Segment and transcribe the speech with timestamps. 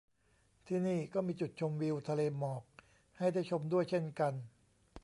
[0.67, 2.63] ที่นี่ก็มีจุดชมวิวทะเลหมอก
[3.17, 4.33] ให้ได้ชมด้วยเช่นกัน